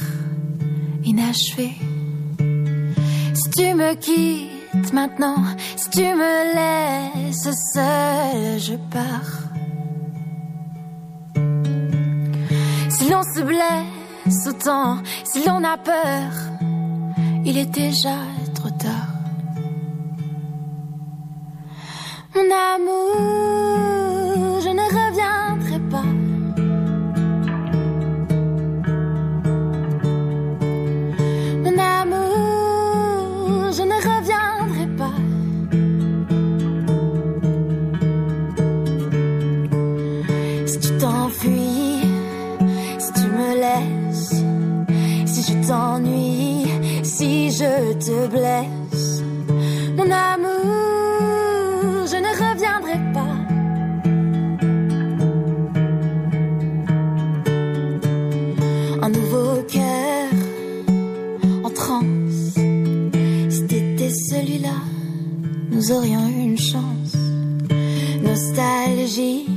[1.03, 1.75] inachevés.
[3.33, 5.43] Si tu me quittes maintenant,
[5.75, 9.41] si tu me laisses seule, je pars.
[12.89, 13.94] Si l'on se blesse
[14.47, 16.31] autant, si l'on a peur,
[17.45, 18.17] il est déjà
[18.53, 19.15] trop tard.
[22.33, 23.34] Mon amour,
[48.05, 49.23] te blesse,
[49.97, 53.37] mon amour, je ne reviendrai pas.
[59.01, 60.29] Un nouveau cœur
[61.63, 62.53] en transe,
[63.49, 64.79] si celui-là,
[65.71, 67.15] nous aurions eu une chance.
[68.21, 69.47] Nostalgie,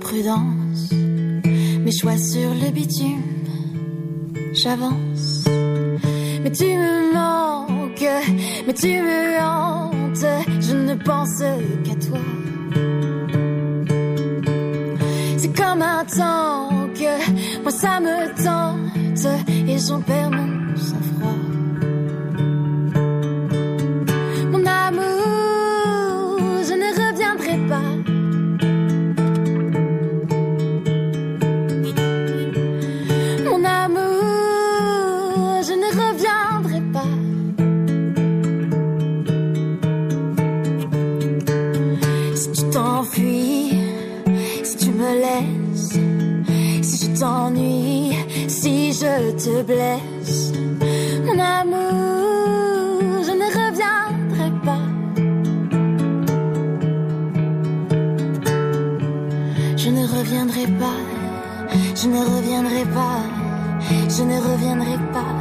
[0.00, 3.22] prudence, mes choix sur le bitume,
[4.52, 5.35] j'avance.
[6.46, 8.08] Mais tu me manques,
[8.68, 11.40] mais tu me hantes, je ne pense
[11.82, 12.20] qu'à toi.
[15.36, 17.04] C'est comme un tank,
[17.64, 19.26] moi ça me tente,
[19.66, 21.55] et j'en perds mon sang-froid.
[49.68, 54.84] Mon amour, je ne reviendrai pas.
[59.76, 61.00] Je ne reviendrai pas,
[61.96, 63.22] je ne reviendrai pas,
[64.08, 65.34] je ne reviendrai pas,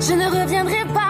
[0.00, 1.01] je ne reviendrai pas,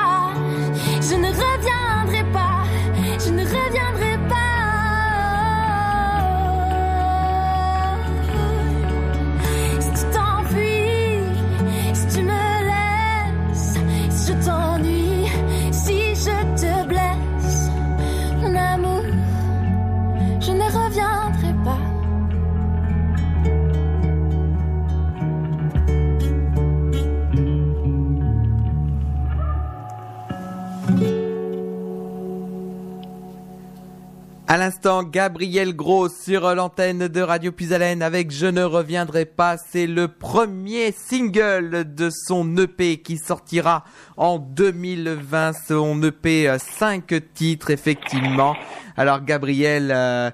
[34.52, 39.56] À l'instant, Gabriel Gros sur l'antenne de Radio Puisalène avec Je ne reviendrai pas.
[39.56, 43.82] C'est le premier single de son EP qui sortira
[44.18, 45.54] en 2020.
[45.54, 48.54] Son EP 5 titres, effectivement.
[48.94, 50.30] Alors, Gabriel, euh,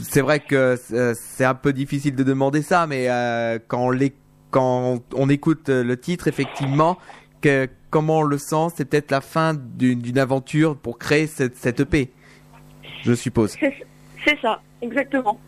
[0.00, 3.98] c'est vrai que euh, c'est un peu difficile de demander ça, mais euh, quand on
[4.50, 6.96] quand on écoute euh, le titre, effectivement,
[7.42, 11.80] que, comment on le sent, c'est peut-être la fin d'une aventure pour créer cette, cette
[11.80, 12.12] EP,
[13.02, 13.56] je suppose.
[14.24, 15.38] C'est ça, exactement.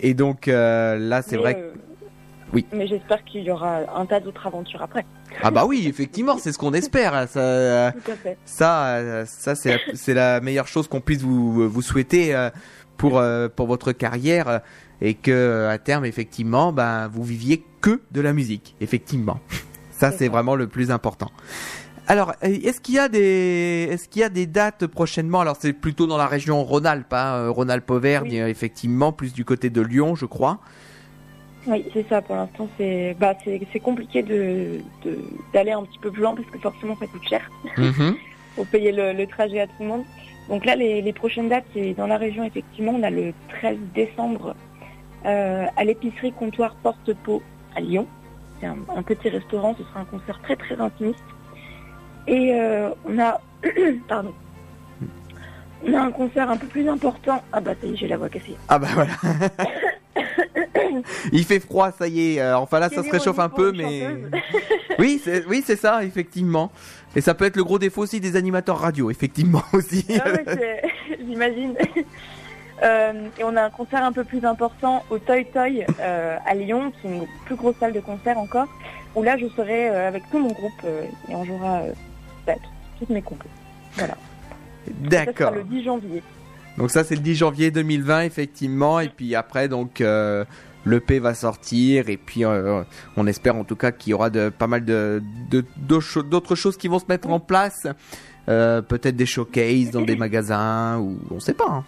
[0.00, 1.54] Et donc euh, là, c'est vrai.
[1.54, 1.72] que- euh,
[2.52, 2.64] Oui.
[2.72, 5.04] Mais j'espère qu'il y aura un tas d'autres aventures après.
[5.42, 7.12] Ah bah oui, effectivement, c'est ce qu'on espère.
[7.14, 8.38] hein, Ça, euh, Tout à fait.
[8.44, 12.34] ça, euh, ça c'est la, meilleure chose qu'on puisse vous vous souhaiter
[12.96, 13.22] pour
[13.56, 14.60] pour votre carrière
[15.02, 19.38] et que à terme, effectivement, ben vous viviez que de la musique, effectivement.
[19.90, 21.30] Ça, C'est vraiment le plus important.
[22.08, 25.40] Alors, euh, est-ce qu'il y a des, est-ce qu'il y a des dates prochainement?
[25.40, 28.40] Alors, c'est plutôt dans la région Rhône-Alpes, hein, euh, Rhône-Alpes-Auvergne, Oui.
[28.40, 30.58] euh, effectivement, plus du côté de Lyon, je crois.
[31.66, 32.22] Oui, c'est ça.
[32.22, 34.78] Pour l'instant, c'est bah, c'est compliqué de
[35.52, 37.50] d'aller un petit peu plus loin parce que forcément, ça coûte cher.
[38.56, 40.04] Faut payer le, le trajet à tout le monde.
[40.48, 42.92] Donc là, les, les prochaines dates, c'est dans la région, effectivement.
[42.94, 44.54] On a le 13 décembre
[45.24, 47.42] euh, à l'épicerie comptoir Porte-Pot
[47.74, 48.06] à Lyon.
[48.60, 49.74] C'est un, un petit restaurant.
[49.76, 51.18] Ce sera un concert très, très intimiste.
[52.26, 53.40] Et euh, on a...
[54.08, 54.32] pardon.
[55.86, 57.42] On a un concert un peu plus important.
[57.52, 58.56] Ah bah ça y est, j'ai la voix cassée.
[58.68, 59.12] Ah bah voilà.
[61.32, 62.40] Il fait froid, ça y est.
[62.40, 64.08] euh, enfin là, ça se réchauffe un peu, mais
[64.98, 66.72] oui, c'est oui, c'est ça, effectivement.
[67.14, 70.06] Et ça peut être le gros défaut aussi des animateurs radio, effectivement aussi.
[70.24, 70.82] Ah ouais,
[71.28, 71.74] j'imagine.
[72.82, 76.54] Euh, et on a un concert un peu plus important au Toy Toy euh, à
[76.54, 78.68] Lyon, qui est une plus grosse salle de concert encore,
[79.14, 80.84] où là je serai euh, avec tout mon groupe
[81.30, 81.82] et on jouera
[82.46, 82.54] bah,
[82.98, 83.48] toutes mes compos.
[83.94, 84.16] Voilà.
[85.00, 85.52] D'accord.
[85.52, 86.22] le 10 janvier.
[86.78, 89.00] Donc ça, c'est le 10 janvier 2020, effectivement.
[89.00, 90.44] Et puis après, donc euh,
[90.84, 92.08] le P va sortir.
[92.08, 92.82] Et puis euh,
[93.16, 95.22] on espère en tout cas qu'il y aura de pas mal de
[95.78, 97.86] d'autres choses qui vont se mettre en place.
[98.48, 101.68] Euh, Peut-être des showcases dans des magasins ou on sait pas.
[101.68, 101.84] hein.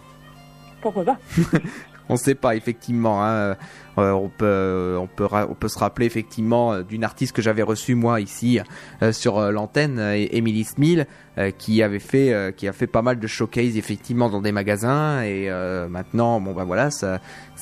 [0.81, 1.17] Pourquoi pas
[2.09, 3.23] On sait pas effectivement.
[3.23, 3.55] Hein.
[3.99, 5.07] Euh, on peut, on
[5.55, 8.59] peut, se rappeler effectivement euh, d'une artiste que j'avais reçue moi ici
[9.01, 11.05] euh, sur euh, l'antenne, euh, Emily Smil,
[11.37, 15.21] euh, qui avait fait, euh, a fait pas mal de showcases effectivement dans des magasins.
[15.21, 17.19] Et euh, maintenant, bon bah voilà, sa,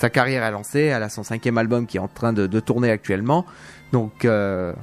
[0.10, 0.82] carrière est lancée.
[0.82, 3.46] Elle a son cinquième album qui est en train de, tourner actuellement.
[3.92, 4.74] Donc euh,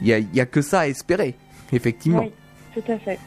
[0.00, 1.36] il y a, y a que ça à espérer,
[1.72, 2.20] effectivement.
[2.20, 2.32] Oui,
[2.74, 3.18] tout à fait.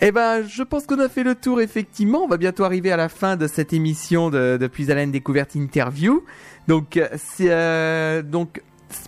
[0.00, 2.24] Eh ben, je pense qu'on a fait le tour, effectivement.
[2.24, 6.24] On va bientôt arriver à la fin de cette émission de, Puis Alain Découverte Interview.
[6.66, 7.08] Donc, euh,
[7.40, 8.62] euh, donc,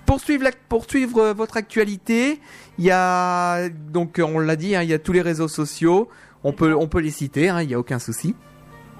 [0.06, 2.40] poursuivre, la, poursuivre euh, votre actualité.
[2.78, 6.08] Il y a, donc, on l'a dit, hein, il y a tous les réseaux sociaux.
[6.44, 8.36] On peut, on peut les citer, hein, il n'y a aucun souci.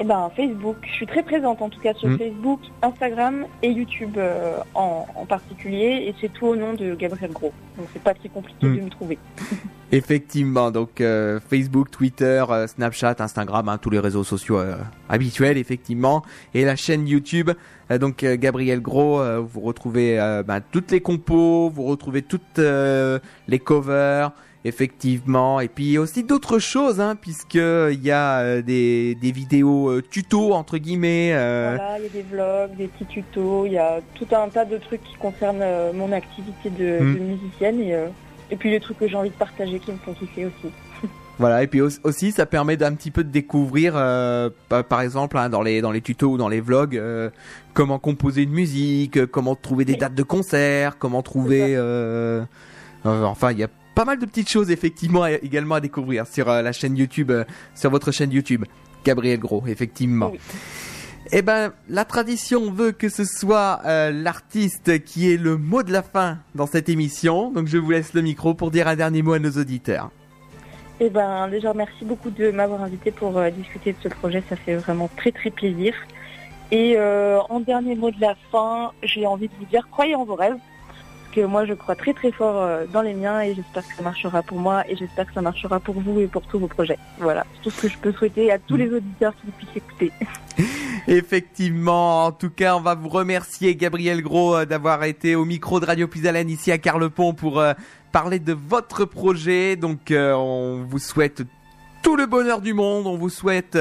[0.01, 2.19] Et ben Facebook, je suis très présente en tout cas sur Mm.
[2.19, 7.33] Facebook, Instagram et YouTube euh, en, en particulier, et c'est tout au nom de Gabriel
[7.33, 7.53] Gros.
[7.77, 8.77] Donc c'est pas très compliqué Mm.
[8.77, 9.19] de me trouver.
[9.91, 14.77] Effectivement, donc euh, Facebook, Twitter, euh, Snapchat, Instagram, hein, tous les réseaux sociaux euh,
[15.09, 16.23] habituels, effectivement,
[16.55, 17.51] et la chaîne YouTube.
[17.99, 23.19] Donc Gabriel Gros, euh, vous retrouvez euh, ben, toutes les compos, vous retrouvez toutes euh,
[23.49, 24.33] les covers,
[24.69, 29.91] effectivement, et puis aussi d'autres choses, hein, puisque il y a euh, des, des vidéos
[29.91, 31.31] euh, tutos entre guillemets.
[31.33, 34.49] euh, Voilà, il y a des vlogs, des petits tutos, il y a tout un
[34.49, 37.14] tas de trucs qui concernent euh, mon activité de, Mm.
[37.14, 38.07] de musicienne et, euh,
[38.51, 40.73] et puis les trucs que j'ai envie de partager qui me font kiffer aussi.
[41.41, 45.03] Voilà, et puis au- aussi ça permet d'un petit peu de découvrir, euh, pa- par
[45.03, 47.31] exemple, hein, dans les dans les tutos ou dans les vlogs, euh,
[47.75, 52.43] comment composer une musique, euh, comment trouver des dates de concert, comment trouver, euh,
[53.07, 53.69] euh, enfin il y a
[53.99, 57.43] pas mal de petites choses effectivement également à découvrir sur euh, la chaîne YouTube, euh,
[57.75, 58.65] sur votre chaîne YouTube,
[59.05, 60.31] Gabriel Gros, effectivement.
[60.31, 60.39] Oui.
[61.33, 65.91] Eh ben, la tradition veut que ce soit euh, l'artiste qui est le mot de
[65.91, 69.23] la fin dans cette émission, donc je vous laisse le micro pour dire un dernier
[69.23, 70.13] mot à nos auditeurs.
[71.01, 74.55] Et ben déjà merci beaucoup de m'avoir invité pour euh, discuter de ce projet, ça
[74.55, 75.93] fait vraiment très très plaisir.
[76.71, 80.25] Et euh, en dernier mot de la fin, j'ai envie de vous dire croyez en
[80.25, 80.57] vos rêves.
[81.39, 84.03] Que moi je crois très très fort euh, dans les miens et j'espère que ça
[84.03, 86.99] marchera pour moi et j'espère que ça marchera pour vous et pour tous vos projets.
[87.20, 90.12] Voilà, c'est tout ce que je peux souhaiter à tous les auditeurs qui puissent écouter.
[91.07, 95.78] Effectivement, en tout cas, on va vous remercier Gabriel Gros euh, d'avoir été au micro
[95.78, 97.72] de Radio Puisalène ici à Carlepont pour euh,
[98.11, 99.76] parler de votre projet.
[99.76, 101.45] Donc, euh, on vous souhaite
[102.03, 103.78] tout le bonheur du monde, on vous souhaite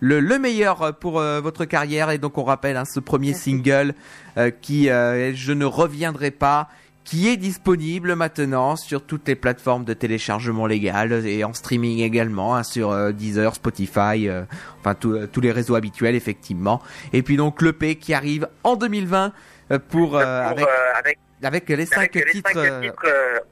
[0.00, 3.50] le, le meilleur pour euh, votre carrière et donc on rappelle hein, ce premier Merci.
[3.50, 3.94] single
[4.36, 6.68] euh, qui euh, est Je ne reviendrai pas
[7.04, 12.54] qui est disponible maintenant sur toutes les plateformes de téléchargement légal et en streaming également
[12.54, 14.44] hein, sur euh, Deezer, Spotify, euh,
[14.80, 16.80] enfin tous euh, tous les réseaux habituels effectivement.
[17.12, 19.32] Et puis donc l'EP qui arrive en 2020
[19.70, 22.58] euh, pour, euh, Pour, avec euh, avec, avec les cinq avec les titres.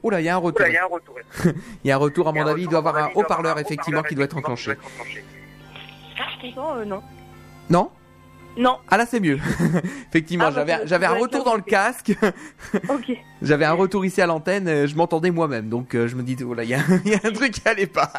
[0.02, 0.66] Oula, il y a un retour.
[0.66, 1.14] il y a un retour.
[1.84, 4.14] Il y a un retour à mon avis, il doit avoir un haut-parleur effectivement qui
[4.14, 4.72] doit être enclenché.
[4.72, 4.78] effectivement,
[6.40, 6.54] qui doit être enclenché.
[6.56, 7.02] Ah, euh, non.
[7.70, 7.90] Non?
[8.58, 9.38] Non, Ah là c'est mieux.
[10.10, 12.12] Effectivement, Ah, bah, j'avais j'avais un retour dans le casque.
[12.88, 13.16] ok.
[13.40, 16.36] J'avais un retour ici à l'antenne, euh, je m'entendais moi-même, donc euh, je me dis,
[16.44, 18.10] oh là, il y, a- y a un truc qui allait pas.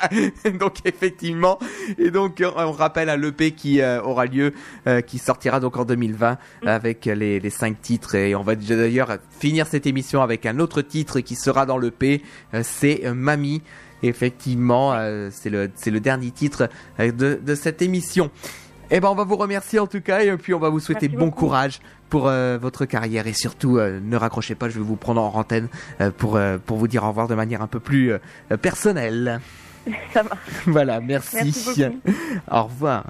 [0.59, 1.59] donc effectivement,
[1.97, 4.53] et donc euh, on rappelle à l'EP qui euh, aura lieu,
[4.87, 9.17] euh, qui sortira donc en 2020 avec les, les cinq titres, et on va d'ailleurs
[9.39, 12.23] finir cette émission avec un autre titre qui sera dans l'EP,
[12.53, 13.61] euh, c'est Mamie.
[14.01, 14.93] Effectivement,
[15.29, 16.69] c'est le c'est le dernier titre
[16.99, 18.31] de, de cette émission.
[18.91, 21.07] Eh ben, on va vous remercier en tout cas, et puis on va vous souhaiter
[21.07, 21.45] Merci bon beaucoup.
[21.45, 21.79] courage
[22.09, 25.31] pour euh, votre carrière et surtout euh, ne raccrochez pas, je vais vous prendre en
[25.35, 25.67] antenne
[26.01, 29.39] euh, pour euh, pour vous dire au revoir de manière un peu plus euh, personnelle.
[30.13, 30.39] Ça marche.
[30.65, 31.37] voilà, merci.
[31.43, 31.85] Merci
[32.51, 33.05] au revoir.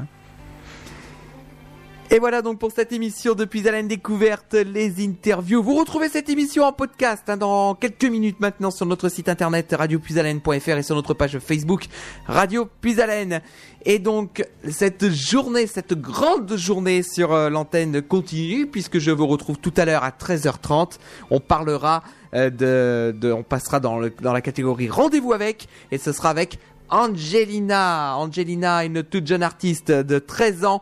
[2.12, 5.62] Et voilà donc pour cette émission depuis Haleine Découverte, les interviews.
[5.62, 9.76] Vous retrouvez cette émission en podcast hein, dans quelques minutes maintenant sur notre site internet
[9.78, 11.86] radiopuisalène.fr et sur notre page Facebook
[12.26, 13.42] Radio Puisalène.
[13.86, 19.60] Et donc cette journée, cette grande journée sur euh, l'antenne continue puisque je vous retrouve
[19.60, 20.98] tout à l'heure à 13h30.
[21.30, 22.02] On parlera
[22.34, 26.58] euh, de, on passera dans, dans la catégorie rendez-vous avec et ce sera avec
[26.90, 28.16] Angelina.
[28.18, 30.82] Angelina, une toute jeune artiste de 13 ans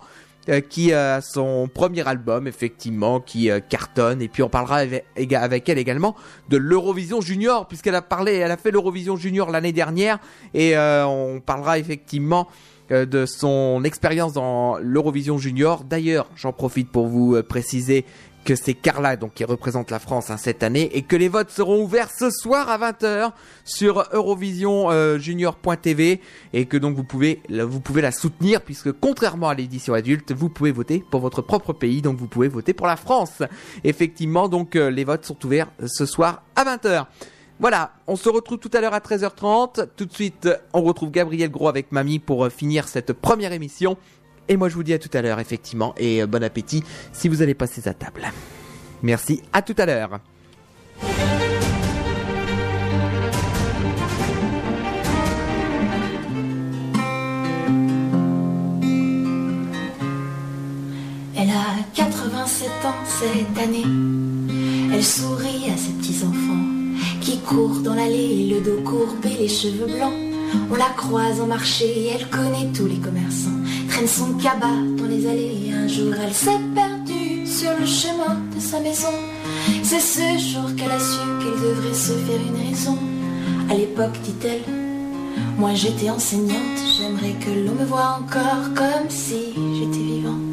[0.69, 5.77] qui a son premier album effectivement qui euh, cartonne et puis on parlera avec, elle
[5.77, 6.15] également
[6.49, 10.19] de l'Eurovision Junior puisqu'elle a parlé elle a fait l'Eurovision Junior l'année dernière
[10.53, 12.47] et euh, on parlera effectivement
[12.89, 15.83] euh, de son expérience dans l'Eurovision Junior.
[15.83, 18.05] D'ailleurs, j'en profite pour vous euh, préciser
[18.47, 21.49] que c'est Carla donc qui représente la France hein, cette année et que les votes
[21.49, 23.33] seront ouverts ce soir à 20h
[23.65, 26.21] sur eurovisionjunior.tv
[26.53, 30.47] et que donc vous pouvez vous pouvez la soutenir puisque contrairement à l'édition adulte, vous
[30.47, 33.43] pouvez voter pour votre propre pays donc vous pouvez voter pour la France.
[33.83, 37.05] Effectivement, donc euh, les votes sont ouverts euh, ce soir à 20h.
[37.59, 39.87] Voilà, on se retrouve tout à l'heure à 13h30.
[39.95, 43.51] Tout de suite, euh, on retrouve Gabriel Gros avec Mamie pour euh, finir cette première
[43.51, 43.97] émission.
[44.49, 47.27] Et moi, je vous dis à tout à l'heure, effectivement, et euh, bon appétit si
[47.27, 48.21] vous allez passer à table.
[49.03, 50.19] Merci, à tout à l'heure.
[61.39, 63.83] Elle a 87 ans cette année.
[64.93, 66.77] Elle sourit à ses petits-enfants
[67.21, 70.13] qui courent dans l'allée, le dos courbé, les cheveux blancs.
[70.71, 73.49] On la croise en marché et elle connaît tous les commerçants.
[73.97, 75.71] Traîne son cabas dans les allées.
[75.73, 79.07] Un jour, elle s'est perdue sur le chemin de sa maison.
[79.81, 82.95] C'est ce jour qu'elle a su qu'elle devrait se faire une raison.
[83.71, 84.61] À l'époque, dit-elle,
[85.57, 86.77] moi j'étais enseignante.
[86.95, 90.46] J'aimerais que l'on me voie encore comme si j'étais vivante.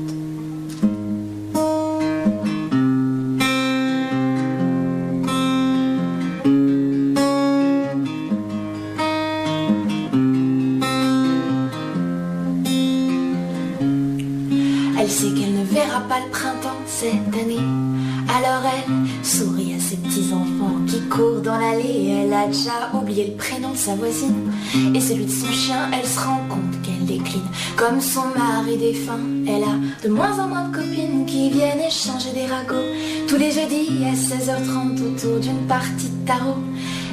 [22.55, 24.53] Elle a oublié le prénom de sa voisine
[24.95, 25.91] et celui de son chien.
[25.93, 27.43] Elle se rend compte qu'elle décline
[27.77, 29.19] comme son mari défunt.
[29.49, 32.87] Elle a de moins en moins de copines qui viennent échanger des ragots
[33.27, 36.63] tous les jeudis à 16h30 autour d'une partie de tarot.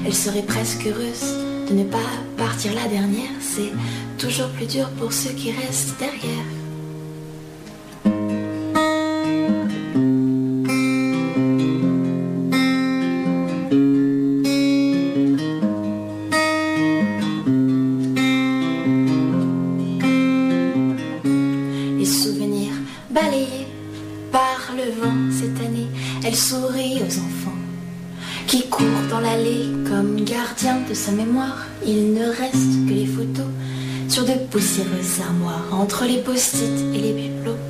[0.05, 1.35] Elle serait presque heureuse
[1.67, 1.97] de ne pas
[2.37, 3.31] partir la dernière.
[3.39, 3.71] C'est
[4.19, 6.60] toujours plus dur pour ceux qui restent derrière.
[30.91, 31.65] De sa mémoire.
[31.87, 33.47] Il ne reste que les photos
[34.09, 37.63] sur de poussiéreuses armoires entre les post-it et les bibelots.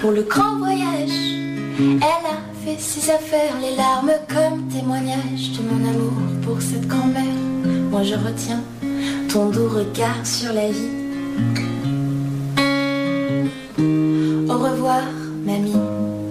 [0.00, 1.18] Pour le grand voyage,
[1.78, 7.40] elle a fait ses affaires, les larmes comme témoignage de mon amour pour cette grand-mère.
[7.90, 8.62] Moi je retiens
[9.32, 11.00] ton doux regard sur la vie.
[14.48, 15.02] Au revoir,
[15.44, 16.21] mamie.